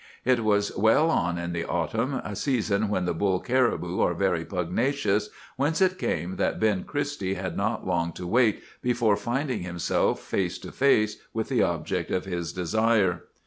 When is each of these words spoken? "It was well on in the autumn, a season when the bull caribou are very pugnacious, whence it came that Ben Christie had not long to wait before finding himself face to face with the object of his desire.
"It 0.25 0.43
was 0.43 0.75
well 0.75 1.11
on 1.11 1.37
in 1.37 1.53
the 1.53 1.63
autumn, 1.63 2.15
a 2.23 2.35
season 2.35 2.89
when 2.89 3.05
the 3.05 3.13
bull 3.13 3.39
caribou 3.39 3.99
are 3.99 4.15
very 4.15 4.43
pugnacious, 4.43 5.29
whence 5.57 5.79
it 5.79 5.99
came 5.99 6.37
that 6.37 6.59
Ben 6.59 6.85
Christie 6.85 7.35
had 7.35 7.55
not 7.55 7.85
long 7.85 8.11
to 8.13 8.25
wait 8.25 8.63
before 8.81 9.15
finding 9.15 9.59
himself 9.61 10.19
face 10.19 10.57
to 10.57 10.71
face 10.71 11.17
with 11.35 11.49
the 11.49 11.61
object 11.61 12.09
of 12.09 12.25
his 12.25 12.51
desire. 12.51 13.25